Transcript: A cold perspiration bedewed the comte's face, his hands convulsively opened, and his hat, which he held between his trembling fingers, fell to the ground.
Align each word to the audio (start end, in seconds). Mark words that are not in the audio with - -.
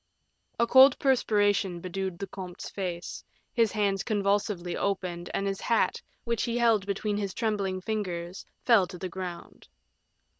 A 0.59 0.65
cold 0.65 0.97
perspiration 0.97 1.79
bedewed 1.79 2.17
the 2.17 2.25
comte's 2.25 2.71
face, 2.71 3.23
his 3.53 3.71
hands 3.73 4.01
convulsively 4.01 4.75
opened, 4.75 5.29
and 5.31 5.45
his 5.45 5.61
hat, 5.61 6.01
which 6.23 6.41
he 6.41 6.57
held 6.57 6.87
between 6.87 7.17
his 7.17 7.35
trembling 7.35 7.81
fingers, 7.81 8.43
fell 8.65 8.87
to 8.87 8.97
the 8.97 9.09
ground. 9.09 9.67